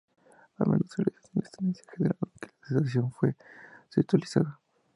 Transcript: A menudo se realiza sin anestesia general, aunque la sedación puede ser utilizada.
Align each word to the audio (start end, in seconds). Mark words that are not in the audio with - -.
A 0.59 0.63
menudo 0.67 0.89
se 0.89 1.03
realiza 1.03 1.27
sin 1.27 1.37
anestesia 1.41 1.91
general, 1.95 2.17
aunque 2.21 2.47
la 2.59 2.67
sedación 2.69 3.11
puede 3.11 3.37
ser 3.89 4.03
utilizada. 4.03 4.59